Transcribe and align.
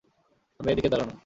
আমি 0.59 0.69
এদিকে 0.71 0.89
দাঁড়ানো। 0.91 1.13